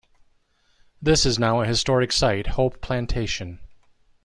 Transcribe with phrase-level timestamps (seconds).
[0.99, 3.59] This is now a historic site, Hope Plantation.